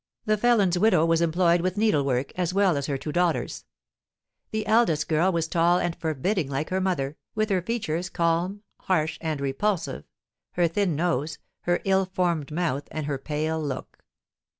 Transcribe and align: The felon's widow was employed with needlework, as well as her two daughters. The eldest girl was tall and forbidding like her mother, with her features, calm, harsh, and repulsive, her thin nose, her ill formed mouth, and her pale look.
The 0.25 0.35
felon's 0.35 0.79
widow 0.79 1.05
was 1.05 1.21
employed 1.21 1.61
with 1.61 1.77
needlework, 1.77 2.31
as 2.35 2.55
well 2.55 2.75
as 2.75 2.87
her 2.87 2.97
two 2.97 3.11
daughters. 3.11 3.65
The 4.49 4.65
eldest 4.65 5.07
girl 5.07 5.31
was 5.31 5.47
tall 5.47 5.77
and 5.77 5.95
forbidding 5.95 6.49
like 6.49 6.71
her 6.71 6.81
mother, 6.81 7.17
with 7.35 7.51
her 7.51 7.61
features, 7.61 8.09
calm, 8.09 8.63
harsh, 8.79 9.19
and 9.21 9.39
repulsive, 9.39 10.05
her 10.53 10.67
thin 10.67 10.95
nose, 10.95 11.37
her 11.67 11.81
ill 11.85 12.05
formed 12.07 12.49
mouth, 12.51 12.87
and 12.89 13.05
her 13.05 13.19
pale 13.19 13.61
look. 13.63 13.99